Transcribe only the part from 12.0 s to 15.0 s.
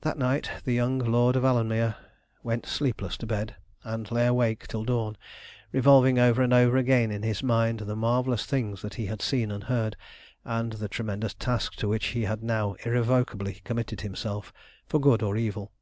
he had now irrevocably committed himself for